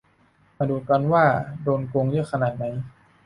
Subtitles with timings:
[0.57, 1.25] มาดูกันว่า
[1.63, 2.65] โดนโกงเยอะขนาดไหน